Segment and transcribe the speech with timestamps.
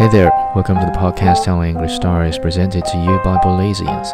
[0.00, 4.08] Hey there, welcome to the podcast telling English stories presented to you by Belizeans。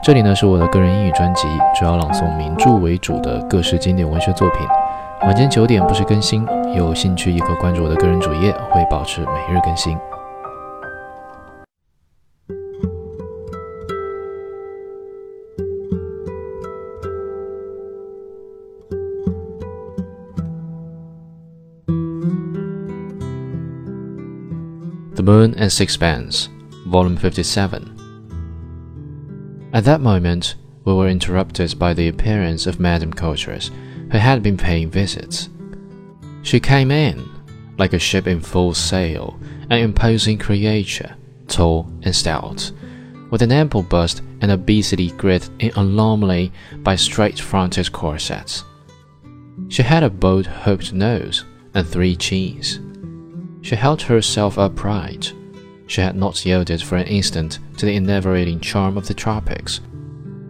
[0.00, 4.60] 这里呢是我的个人英语专辑，主要朗诵名著为主的各式经典文学作品。
[5.22, 9.98] 晚间九点不时更新，有兴趣也可关注我的个人主页，会保持每日更新。
[25.28, 26.48] Moon and Sixpence,
[26.86, 29.68] Volume 57.
[29.74, 30.54] At that moment,
[30.86, 33.70] we were interrupted by the appearance of Madame Coutras,
[34.10, 35.50] who had been paying visits.
[36.40, 37.28] She came in,
[37.76, 39.38] like a ship in full sail,
[39.68, 41.14] an imposing creature,
[41.46, 42.72] tall and stout,
[43.30, 48.64] with an ample bust and obesity gripped in alarmingly by straight-fronted corsets.
[49.68, 52.80] She had a bold hooked nose and three chins.
[53.62, 55.32] She held herself upright.
[55.86, 59.80] She had not yielded for an instant to the enervating charm of the tropics,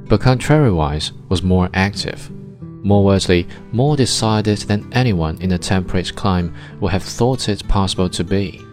[0.09, 2.31] but contrariwise was more active,
[2.83, 8.09] more worldly, more decided than anyone in a temperate clime would have thought it possible
[8.09, 8.65] to be.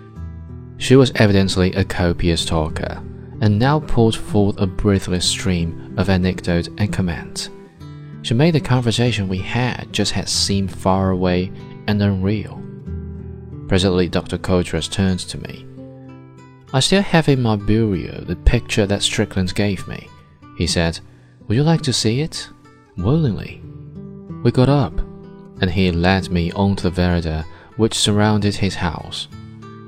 [0.78, 3.02] She was evidently a copious talker,
[3.42, 7.50] and now poured forth a breathless stream of anecdote and comment.
[8.22, 11.52] She made the conversation we had just had seem far away
[11.88, 12.65] and unreal.
[13.68, 14.38] Presently, Dr.
[14.38, 15.66] Coutras turned to me.
[16.74, 20.10] I still have in my bureau the picture that Strickland gave me.
[20.58, 21.00] He said,
[21.48, 22.50] Would you like to see it?
[22.98, 23.62] Willingly.
[24.44, 24.98] We got up,
[25.62, 27.46] and he led me onto the veranda
[27.78, 29.28] which surrounded his house.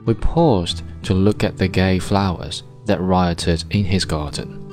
[0.05, 4.63] We paused to look at the gay flowers that rioted in his garden.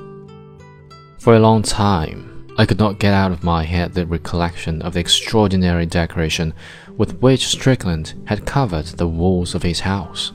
[1.19, 4.95] For a long time, I could not get out of my head the recollection of
[4.95, 6.55] the extraordinary decoration
[6.97, 10.33] with which Strickland had covered the walls of his house.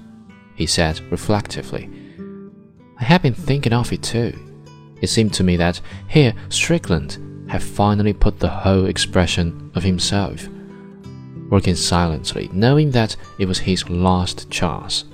[0.55, 1.89] He said reflectively,
[2.99, 4.37] I had been thinking of it too.
[5.01, 7.17] It seemed to me that here Strickland
[7.49, 10.47] had finally put the whole expression of himself,
[11.49, 15.05] working silently, knowing that it was his last chance.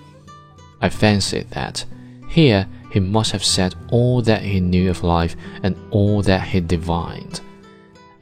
[0.82, 1.86] I fancied that
[2.28, 6.60] here he must have said all that he knew of life and all that he
[6.60, 7.42] divined.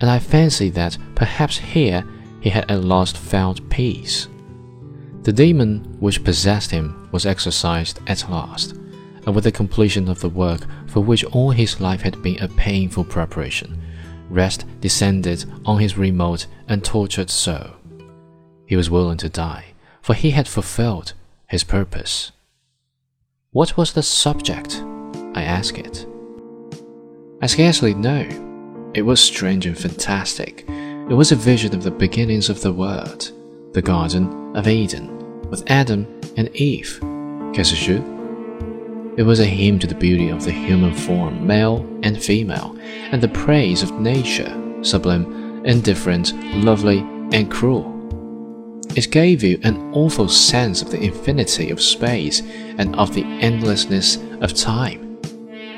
[0.01, 2.05] And I fancied that perhaps here
[2.43, 4.27] he had at last found peace.
[5.21, 8.73] The demon which possessed him was exorcised at last,
[9.25, 12.49] and with the completion of the work for which all his life had been a
[12.49, 13.81] painful preparation,
[14.29, 17.67] rest descended on his remote and tortured soul.
[18.65, 19.67] He was willing to die,
[20.01, 21.13] for he had fulfilled
[21.47, 22.33] his purpose.
[23.51, 24.83] What was the subject?
[25.33, 26.05] I asked it.
[27.41, 28.27] I scarcely know.
[28.93, 30.67] It was strange and fantastic.
[31.09, 33.29] It was a vision of the beginnings of the world,
[33.73, 35.09] the Garden of Eden,
[35.49, 36.97] with Adam and Eve.
[37.53, 37.89] Qu'est-ce
[39.17, 42.77] It was a hymn to the beauty of the human form, male and female,
[43.11, 44.49] and the praise of nature,
[44.81, 46.99] sublime, indifferent, lovely,
[47.33, 47.89] and cruel.
[48.95, 52.41] It gave you an awful sense of the infinity of space
[52.77, 55.02] and of the endlessness of time.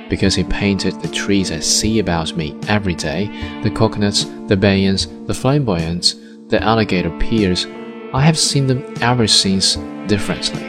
[0.10, 3.28] Because he painted the trees I see about me every day
[3.64, 6.16] the coconuts, the banyans, the flamboyants,
[6.48, 7.66] the alligator pears
[8.14, 9.76] I have seen them ever since
[10.08, 10.64] differently,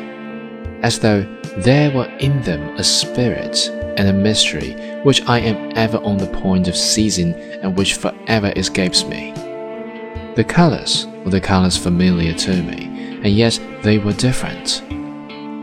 [0.82, 1.22] as though
[1.58, 6.26] there were in them a spirit and a mystery which I am ever on the
[6.26, 9.32] point of seizing and which forever escapes me.
[10.34, 14.82] The colors were the colors familiar to me, and yet they were different.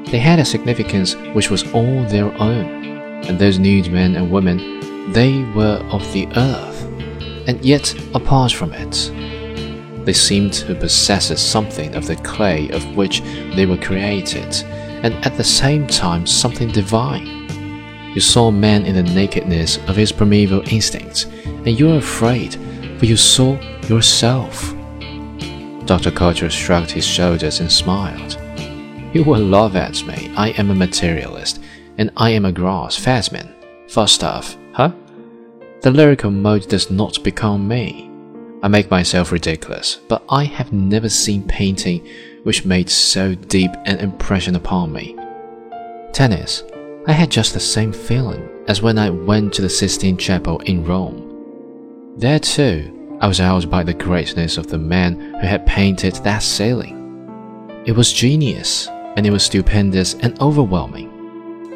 [0.09, 2.82] They had a significance which was all their own,
[3.27, 6.83] and those nude men and women, they were of the earth,
[7.47, 9.11] and yet apart from it.
[10.05, 13.21] They seemed to possess something of the clay of which
[13.55, 14.63] they were created,
[15.03, 17.27] and at the same time something divine.
[18.13, 22.55] You saw man in the nakedness of his primeval instincts, and you were afraid,
[22.99, 23.57] for you saw
[23.87, 24.73] yourself.
[25.85, 26.11] Dr.
[26.11, 28.37] Coutras shrugged his shoulders and smiled.
[29.13, 30.31] You will laugh at me.
[30.35, 31.59] I am a materialist,
[31.97, 33.53] and I am a fadsman.
[33.89, 34.91] Falstaff, huh?
[35.81, 38.09] The lyrical mode does not become me.
[38.63, 42.07] I make myself ridiculous, but I have never seen painting
[42.43, 45.17] which made so deep an impression upon me.
[46.13, 46.63] Tennis.
[47.05, 50.85] I had just the same feeling as when I went to the Sistine Chapel in
[50.85, 52.13] Rome.
[52.15, 56.43] There too, I was awed by the greatness of the man who had painted that
[56.43, 56.99] ceiling.
[57.85, 58.87] It was genius,
[59.17, 61.12] and it was stupendous and overwhelming.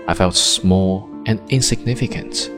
[0.07, 2.49] I felt small and insignificant.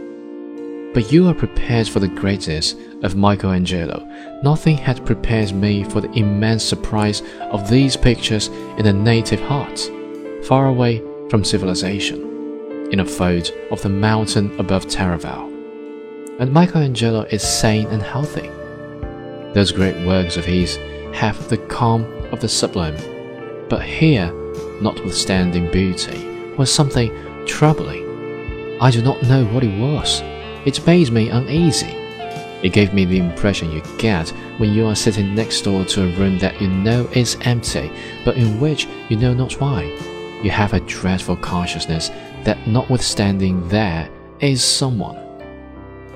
[0.94, 4.08] But you are prepared for the greatness of Michelangelo.
[4.44, 8.48] Nothing had prepared me for the immense surprise of these pictures
[8.78, 9.90] in a native heart,
[10.44, 12.22] far away from civilization,
[12.92, 15.48] in a fold of the mountain above Taravao.
[16.40, 18.50] And Michelangelo is sane and healthy.
[19.54, 20.78] Those great works of his
[21.14, 22.96] have the calm of the sublime,
[23.70, 24.32] but here,
[24.82, 27.12] notwithstanding beauty, was something
[27.50, 28.06] troubling.
[28.80, 30.22] I do not know what it was.
[30.66, 31.96] It made me uneasy.
[32.62, 34.30] It gave me the impression you get
[34.60, 37.92] when you are sitting next door to a room that you know is empty,
[38.24, 39.84] but in which you know not why.
[40.44, 42.10] You have a dreadful consciousness
[42.44, 44.08] that notwithstanding there
[44.40, 45.18] is someone.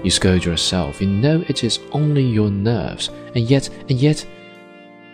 [0.04, 4.26] You scold yourself, you know it is only your nerves, and yet, and yet,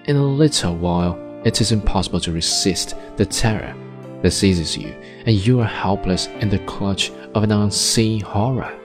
[0.05, 3.73] in a little while, it is impossible to resist the terror
[4.21, 4.89] that seizes you,
[5.25, 8.77] and you are helpless in the clutch of an unseen horror.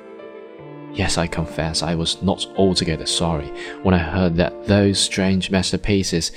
[0.92, 3.48] Yes, I confess I was not altogether sorry
[3.82, 6.30] when I heard that those strange masterpieces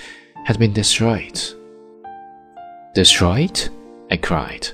[0.46, 1.40] had been destroyed.
[2.96, 3.70] Destroyed?
[4.10, 4.70] I cried.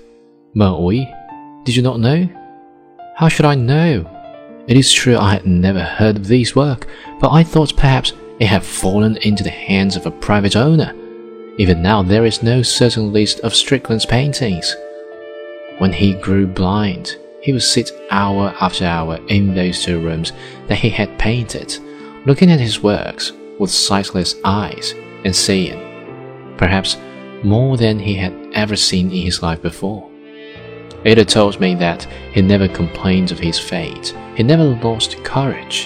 [0.54, 1.12] Maui,
[1.66, 2.30] did you not know?
[3.18, 4.10] How should I know?
[4.68, 6.88] It is true I had never heard of these work,
[7.20, 10.96] but I thought perhaps it had fallen into the hands of a private owner.
[11.58, 14.76] Even now, there is no certain list of Strickland's paintings.
[15.78, 20.32] When he grew blind, he would sit hour after hour in those two rooms
[20.68, 21.78] that he had painted,
[22.26, 24.96] looking at his works with sightless eyes
[25.26, 25.80] and seeing,
[26.58, 26.98] perhaps,
[27.44, 30.10] more than he had ever seen in his life before.
[31.06, 35.86] Ada told me that he never complained of his fate, he never lost courage.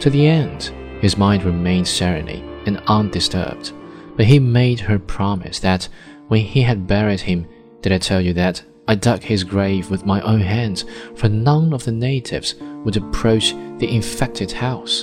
[0.00, 0.70] To the end,
[1.00, 3.72] his mind remained serene and undisturbed,
[4.16, 5.88] but he made her promise that
[6.28, 7.46] when he had buried him,
[7.82, 10.84] did I tell you that I dug his grave with my own hands,
[11.16, 12.54] for none of the natives
[12.84, 15.02] would approach the infected house.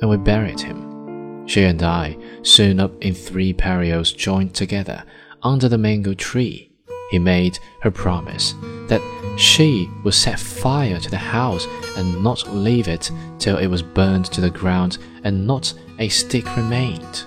[0.00, 1.46] And we buried him.
[1.46, 5.02] She and I, sewn up in three pareos joined together
[5.42, 6.70] under the mango tree.
[7.10, 8.54] He made her promise
[8.88, 9.00] that
[9.38, 14.26] she would set fire to the house and not leave it till it was burned
[14.26, 17.24] to the ground and not a stick remained.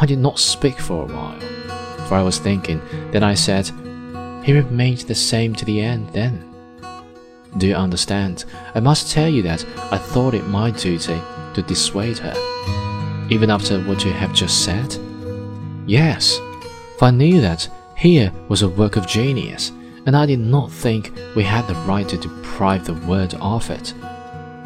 [0.00, 1.40] I did not speak for a while,
[2.06, 2.80] for I was thinking.
[3.10, 3.68] Then I said,
[4.44, 6.44] he remained the same to the end then.
[7.56, 8.44] Do you understand?
[8.74, 11.20] I must tell you that I thought it my duty
[11.54, 13.26] to dissuade her.
[13.28, 14.96] Even after what you have just said?
[15.86, 16.38] Yes,
[16.98, 19.72] for I knew that here was a work of genius,
[20.06, 23.92] and I did not think we had the right to deprive the world of it.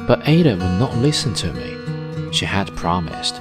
[0.06, 2.32] But Ada would not listen to me.
[2.32, 3.40] She had promised.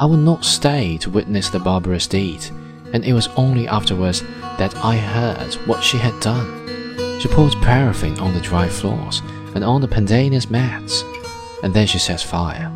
[0.00, 2.44] I would not stay to witness the barbarous deed,
[2.92, 4.22] and it was only afterwards
[4.56, 7.18] that I heard what she had done.
[7.20, 9.22] She poured paraffin on the dry floors
[9.56, 11.02] and on the pandanus mats,
[11.64, 12.70] and then she set fire.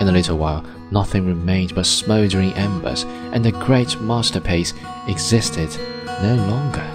[0.00, 3.02] In a little while, nothing remained but smouldering embers,
[3.32, 4.74] and the great masterpiece
[5.08, 5.76] existed
[6.22, 6.88] no longer.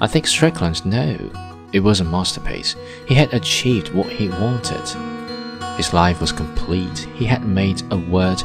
[0.00, 1.30] I think Strickland knew
[1.72, 2.74] it was a masterpiece.
[3.06, 5.13] He had achieved what he wanted.
[5.76, 6.98] His life was complete.
[7.16, 8.42] He had made a word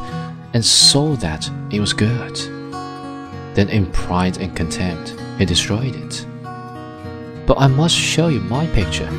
[0.53, 2.35] and saw that it was good.
[3.55, 6.25] Then, in pride and contempt, he destroyed it.
[7.45, 9.09] But I must show you my picture,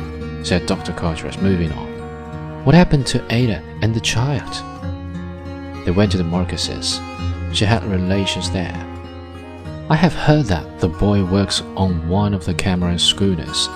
[0.43, 0.93] said Dr.
[0.93, 2.65] Coutras, moving on.
[2.65, 4.53] What happened to Ada and the child?
[5.85, 6.99] They went to the Marquesas.
[7.55, 8.87] She had relations there.
[9.89, 13.67] I have heard that the boy works on one of the Cameron schooners.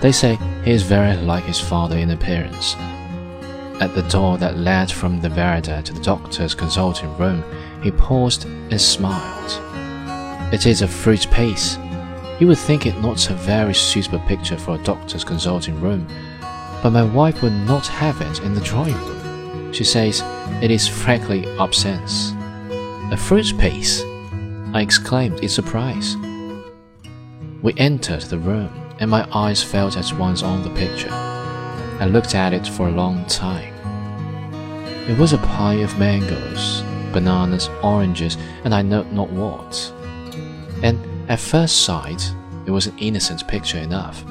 [0.00, 2.74] They say he is very like his father in appearance.
[3.78, 7.44] At the door that led from the veranda to the doctor's consulting room,
[7.82, 9.60] he paused and smiled.
[10.52, 11.78] It is a fruit paste.
[12.40, 16.06] You would think it not a very suitable picture for a doctor's consulting room,
[16.82, 19.72] but my wife would not have it in the drawing room.
[19.74, 20.22] She says
[20.62, 22.00] it is frankly obscene.
[23.12, 24.04] A fruit paste?
[24.72, 26.16] I exclaimed in surprise.
[27.60, 31.35] We entered the room, and my eyes fell at once on the picture.
[31.98, 33.74] I looked at it for a long time.
[35.08, 39.92] It was a pie of mangoes, bananas, oranges, and I know not what.
[40.82, 40.98] And
[41.30, 42.32] at first sight,
[42.66, 44.24] it was an innocent picture enough.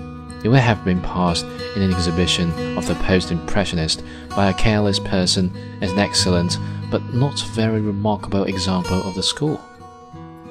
[0.43, 1.45] It would have been passed
[1.75, 4.03] in an exhibition of the post impressionist
[4.35, 6.59] by a careless person as an excellent
[6.91, 9.59] but not very remarkable example of the school.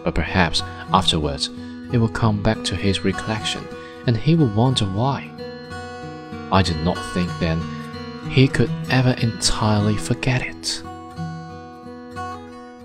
[0.03, 1.49] But perhaps afterwards
[1.93, 3.65] it will come back to his recollection,
[4.09, 5.31] and he will wonder why.
[6.53, 7.61] I did not think then
[8.31, 10.83] he could ever entirely forget it.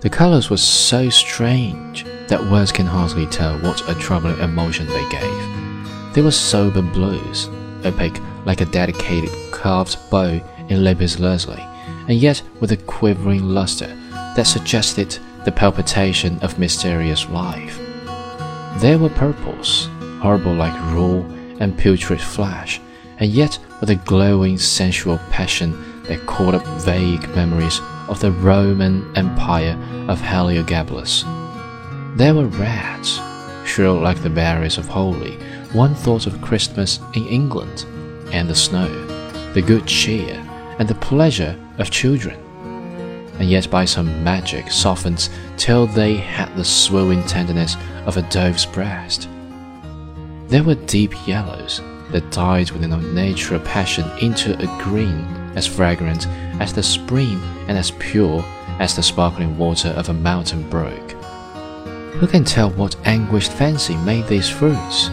[0.00, 5.08] The colors were so strange that words can hardly tell what a troubling emotion they
[5.10, 6.14] gave.
[6.14, 7.48] They were sober blues,
[7.84, 11.60] opaque like a dedicated carved bow in lapis lazuli,
[12.08, 13.94] and yet with a quivering luster
[14.36, 17.78] that suggested the palpitation of mysterious life.
[18.80, 19.88] There were purples,
[20.20, 21.22] horrible like raw
[21.60, 22.80] and putrid flesh,
[23.20, 29.14] and yet with a glowing sensual passion that called up vague memories of the Roman
[29.16, 31.24] Empire of Heliogabalus.
[32.16, 33.20] There were reds,
[33.64, 35.36] shrill like the berries of holy.
[35.72, 37.84] One thought of Christmas in England,
[38.32, 38.88] and the snow,
[39.52, 40.34] the good cheer,
[40.78, 42.36] and the pleasure of children.
[43.38, 48.66] And yet by some magic softened till they had the swooning tenderness of a dove's
[48.66, 49.28] breast.
[50.48, 51.80] There were deep yellows
[52.12, 55.24] that died within a natural passion into a green
[55.54, 56.26] as fragrant
[56.60, 58.44] as the spring and as pure
[58.78, 61.12] as the sparkling water of a mountain brook.
[62.14, 65.08] Who can tell what anguished fancy made these fruits?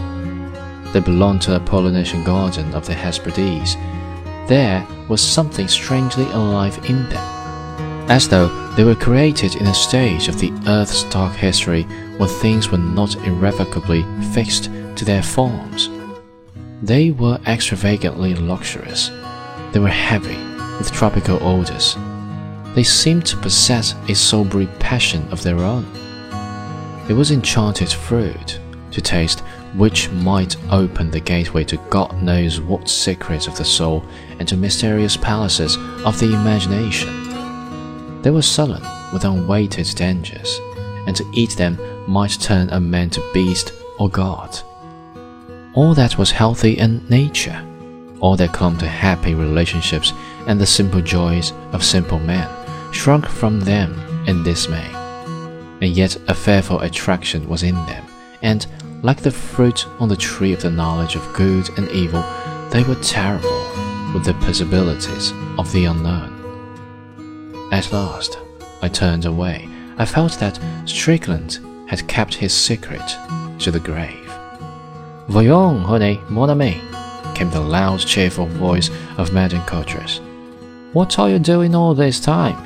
[0.93, 3.75] They belonged to a Polynesian garden of the Hesperides.
[4.47, 10.27] There was something strangely alive in them, as though they were created in a stage
[10.27, 11.83] of the earth's dark history
[12.17, 15.89] when things were not irrevocably fixed to their forms.
[16.81, 19.09] They were extravagantly luxurious.
[19.71, 20.37] They were heavy
[20.77, 21.97] with tropical odors.
[22.75, 25.85] They seemed to possess a sober passion of their own.
[27.09, 28.59] It was enchanted fruit,
[28.91, 29.39] to taste
[29.75, 34.05] which might open the gateway to God knows what secrets of the soul
[34.37, 38.21] and to mysterious palaces of the imagination.
[38.21, 40.59] They were sullen with unweighted dangers,
[41.07, 44.59] and to eat them might turn a man to beast or god.
[45.77, 47.63] All that was healthy in nature,
[48.19, 50.11] all that clung to happy relationships
[50.47, 52.49] and the simple joys of simple men,
[52.91, 53.93] shrunk from them
[54.25, 54.89] in dismay.
[55.79, 58.03] And yet a fearful attraction was in them,
[58.41, 58.65] and
[59.03, 62.23] like the fruit on the tree of the knowledge of good and evil,
[62.71, 63.61] they were terrible
[64.15, 66.33] with the possibilities of the unknown.
[67.71, 68.39] At last,
[68.81, 69.69] I turned away.
[69.99, 73.07] I felt that Strickland had kept his secret
[73.59, 74.26] to the grave.
[75.27, 76.81] Voyons, honey, mon ami,
[77.35, 80.21] came the loud, cheerful voice of Madame Coutras.
[80.93, 82.57] What are you doing all this time?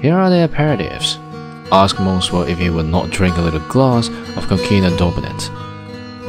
[0.00, 1.18] Here are the aperitifs
[1.72, 5.48] asked Monsieur if he would not drink a little glass of quinquina Dubonnet.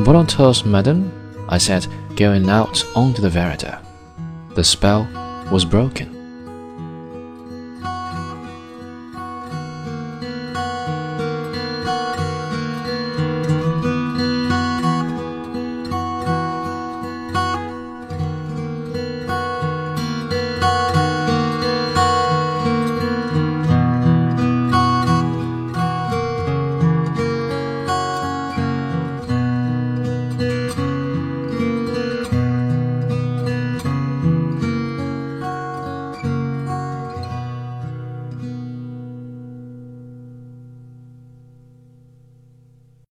[0.03, 1.11] Volontaires, madame,
[1.49, 3.81] I said, going out onto the veranda.
[4.55, 5.07] The spell
[5.51, 6.10] was broken.